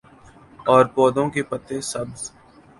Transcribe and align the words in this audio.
اور 0.65 0.83
پودوں 0.95 1.29
کے 1.29 1.43
پتے 1.43 1.81
سبز 1.91 2.29